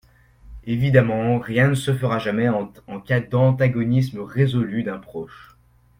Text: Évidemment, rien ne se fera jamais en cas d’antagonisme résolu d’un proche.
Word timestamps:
Évidemment, 0.63 1.37
rien 1.37 1.67
ne 1.67 1.75
se 1.75 1.93
fera 1.93 2.17
jamais 2.17 2.49
en 2.49 2.73
cas 3.05 3.19
d’antagonisme 3.19 4.21
résolu 4.21 4.81
d’un 4.81 4.97
proche. 4.97 5.55